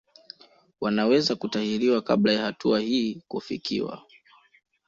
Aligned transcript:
Wanaweza 0.81 1.35
kutahiriwa 1.35 2.01
kabla 2.01 2.33
ya 2.33 2.43
hatua 2.43 2.79
hii 2.79 3.21
kufikiwa 3.27 4.01